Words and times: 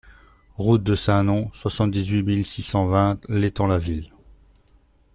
Route 0.55 0.81
de 0.81 0.95
Saint-Nom, 0.95 1.51
soixante-dix-huit 1.53 2.23
mille 2.23 2.43
six 2.43 2.63
cent 2.63 2.87
vingt 2.87 3.23
L'Étang-la-Ville 3.29 4.11